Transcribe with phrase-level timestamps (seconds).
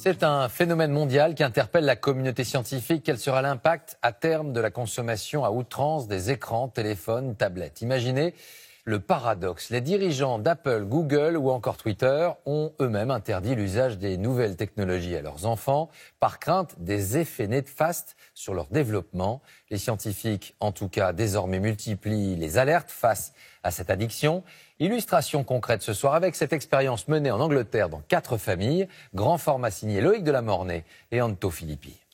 [0.00, 3.02] C'est un phénomène mondial qui interpelle la communauté scientifique.
[3.04, 7.82] Quel sera l'impact à terme de la consommation à outrance des écrans, téléphones, tablettes?
[7.82, 8.32] Imaginez
[8.88, 9.68] le paradoxe.
[9.68, 15.20] Les dirigeants d'Apple, Google ou encore Twitter ont eux-mêmes interdit l'usage des nouvelles technologies à
[15.20, 15.90] leurs enfants
[16.20, 19.42] par crainte des effets néfastes sur leur développement.
[19.70, 24.42] Les scientifiques, en tout cas, désormais multiplient les alertes face à cette addiction.
[24.80, 28.88] Illustration concrète ce soir avec cette expérience menée en Angleterre dans quatre familles.
[29.14, 32.07] Grand format signé Loïc de la Mornay et Anto Filippi.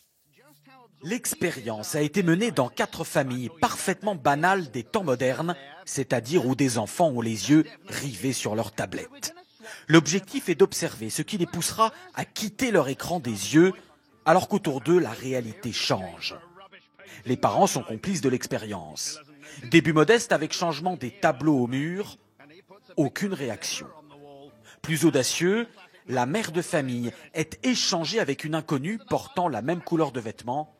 [1.04, 5.54] L'expérience a été menée dans quatre familles parfaitement banales des temps modernes,
[5.84, 9.34] c'est-à-dire où des enfants ont les yeux rivés sur leur tablette.
[9.86, 13.74] L'objectif est d'observer ce qui les poussera à quitter leur écran des yeux,
[14.24, 16.36] alors qu'autour d'eux, la réalité change.
[17.26, 19.20] Les parents sont complices de l'expérience.
[19.70, 22.16] Début modeste avec changement des tableaux au mur,
[22.96, 23.88] aucune réaction.
[24.80, 25.68] Plus audacieux,
[26.08, 30.74] la mère de famille est échangée avec une inconnue portant la même couleur de vêtements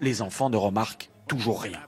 [0.00, 1.80] les enfants ne remarquent toujours rien.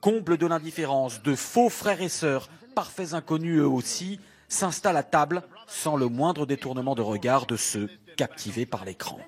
[0.00, 5.42] Comble de l'indifférence, de faux frères et sœurs, parfaits inconnus eux aussi, s'installent à table
[5.66, 9.20] sans le moindre détournement de regard de ceux captivés par l'écran.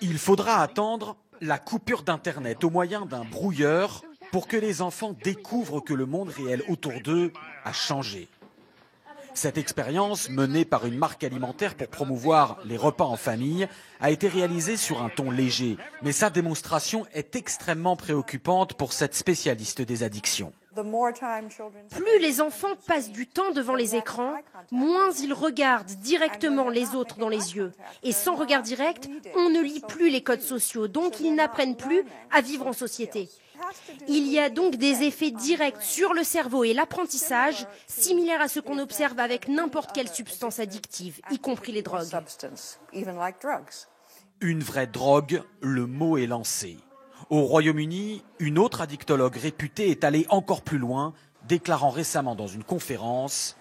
[0.00, 5.80] Il faudra attendre la coupure d'Internet au moyen d'un brouilleur pour que les enfants découvrent
[5.80, 7.32] que le monde réel autour d'eux
[7.64, 8.28] a changé.
[9.34, 13.66] Cette expérience, menée par une marque alimentaire pour promouvoir les repas en famille,
[14.00, 19.14] a été réalisée sur un ton léger, mais sa démonstration est extrêmement préoccupante pour cette
[19.14, 20.52] spécialiste des addictions.
[21.90, 24.34] Plus les enfants passent du temps devant les écrans,
[24.70, 27.72] moins ils regardent directement les autres dans les yeux.
[28.02, 32.04] Et sans regard direct, on ne lit plus les codes sociaux, donc ils n'apprennent plus
[32.30, 33.28] à vivre en société.
[34.08, 38.60] Il y a donc des effets directs sur le cerveau et l'apprentissage, similaires à ce
[38.60, 42.08] qu'on observe avec n'importe quelle substance addictive, y compris les drogues.
[44.40, 46.78] Une vraie drogue, le mot est lancé.
[47.30, 51.14] Au Royaume-Uni, une autre addictologue réputée est allée encore plus loin,
[51.48, 53.56] déclarant récemment dans une conférence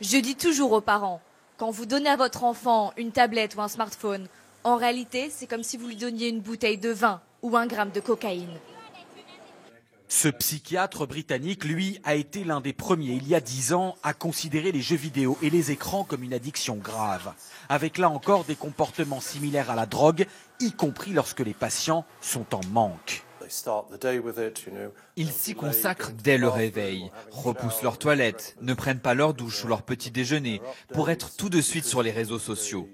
[0.00, 1.20] Je dis toujours aux parents,
[1.56, 4.26] quand vous donnez à votre enfant une tablette ou un smartphone,
[4.64, 7.90] en réalité, c'est comme si vous lui donniez une bouteille de vin ou un gramme
[7.90, 8.58] de cocaïne.
[10.12, 14.12] Ce psychiatre britannique, lui, a été l'un des premiers, il y a dix ans, à
[14.12, 17.32] considérer les jeux vidéo et les écrans comme une addiction grave,
[17.68, 20.26] avec là encore des comportements similaires à la drogue,
[20.58, 23.22] y compris lorsque les patients sont en manque.
[25.14, 29.68] Ils s'y consacrent dès le réveil, repoussent leur toilette, ne prennent pas leur douche ou
[29.68, 30.60] leur petit déjeuner
[30.92, 32.88] pour être tout de suite sur les réseaux sociaux.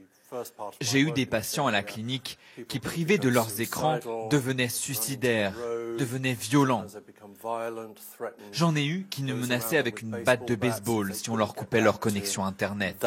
[0.81, 2.39] J'ai eu des patients à la clinique
[2.69, 3.99] qui, privés de leurs écrans,
[4.31, 5.55] devenaient suicidaires,
[5.99, 6.85] devenaient violents.
[8.53, 11.81] J'en ai eu qui nous menaçaient avec une batte de baseball si on leur coupait
[11.81, 13.05] leur connexion Internet.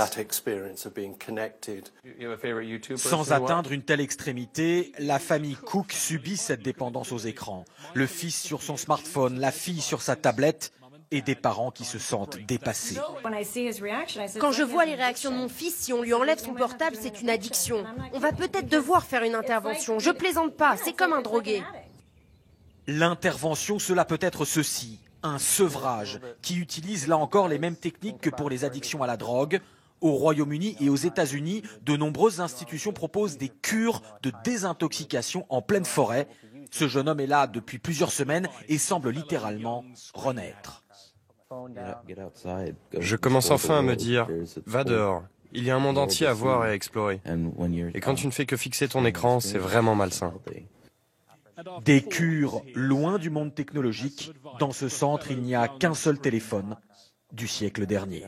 [2.96, 7.66] Sans atteindre une telle extrémité, la famille Cook subit cette dépendance aux écrans.
[7.94, 10.72] Le fils sur son smartphone, la fille sur sa tablette,
[11.12, 12.98] et des parents qui se sentent dépassés.
[14.40, 17.22] Quand je vois les réactions de mon fils, si on lui enlève son portable, c'est
[17.22, 17.84] une addiction.
[18.14, 20.00] On va peut-être devoir faire une intervention.
[20.00, 21.64] Je plaisante pas, c'est comme un drogué.
[22.92, 28.32] L'intervention, cela peut être ceci, un sevrage, qui utilise là encore les mêmes techniques que
[28.32, 29.62] pour les addictions à la drogue.
[30.02, 35.86] Au Royaume-Uni et aux États-Unis, de nombreuses institutions proposent des cures de désintoxication en pleine
[35.86, 36.28] forêt.
[36.72, 39.86] Ce jeune homme est là depuis plusieurs semaines et semble littéralement
[40.16, 40.84] renaître.
[42.98, 44.28] Je commence enfin à me dire,
[44.66, 45.24] va dehors.
[45.54, 47.22] Il y a un monde entier à voir et à explorer.
[47.94, 50.34] Et quand tu ne fais que fixer ton écran, c'est vraiment malsain.
[51.84, 54.32] Des cures loin du monde technologique.
[54.60, 56.78] Dans ce centre, il n'y a qu'un seul téléphone
[57.32, 58.26] du siècle dernier.